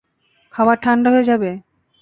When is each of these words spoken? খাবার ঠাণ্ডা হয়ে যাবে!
খাবার 0.53 0.77
ঠাণ্ডা 0.83 1.09
হয়ে 1.13 1.23
যাবে! 1.23 1.49